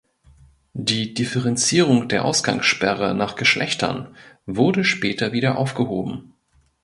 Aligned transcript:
Die 0.73 1.13
Differenzierung 1.13 2.09
der 2.09 2.25
Ausgangssperre 2.25 3.13
nach 3.13 3.35
Geschlechtern 3.35 4.15
wurde 4.47 4.83
später 4.83 5.31
wieder 5.31 5.59
aufgehoben. 5.59 6.33